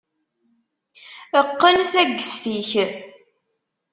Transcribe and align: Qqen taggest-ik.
Qqen 1.49 1.77
taggest-ik. 1.91 2.69